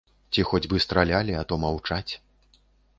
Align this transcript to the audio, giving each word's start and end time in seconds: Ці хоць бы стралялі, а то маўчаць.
Ці 0.35 0.45
хоць 0.51 0.61
бы 0.71 0.81
стралялі, 0.87 1.37
а 1.43 1.47
то 1.53 1.61
маўчаць. 1.67 2.09